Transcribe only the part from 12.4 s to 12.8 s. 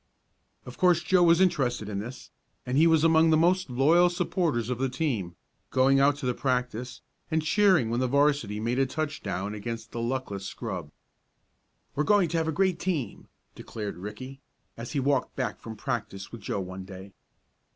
a great